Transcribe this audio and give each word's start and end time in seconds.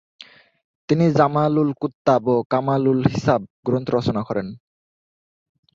তিনি 0.89 1.05
জামালুল 1.17 1.69
কুত্তাব 1.81 2.23
ও 2.33 2.37
কামালুল 2.51 2.99
হিসাব 3.13 3.41
গ্রন্থ 3.65 3.87
রচনা 3.89 4.21
করেন। 4.27 4.47